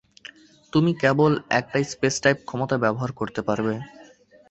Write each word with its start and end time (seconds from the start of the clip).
তুমি 0.73 0.91
কেবল 1.01 1.31
একটাই 1.59 1.83
স্পেস-টাইপ 1.91 2.37
ক্ষমতা 2.47 2.75
ব্যবহার 2.83 3.11
করতে 3.19 3.41
পারবে। 3.47 3.73